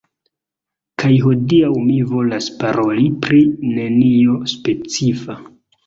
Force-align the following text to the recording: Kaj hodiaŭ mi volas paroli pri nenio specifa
Kaj 1.03 1.11
hodiaŭ 1.25 1.69
mi 1.91 1.99
volas 2.15 2.49
paroli 2.65 3.07
pri 3.29 3.45
nenio 3.79 4.43
specifa 4.59 5.43